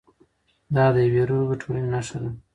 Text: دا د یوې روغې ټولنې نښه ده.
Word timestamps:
دا 0.75 0.85
د 0.95 0.97
یوې 1.07 1.23
روغې 1.29 1.55
ټولنې 1.61 1.87
نښه 1.93 2.17
ده. 2.21 2.29